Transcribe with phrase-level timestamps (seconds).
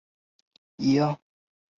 [0.03, 0.03] 桑
[0.87, 1.15] 蒂利。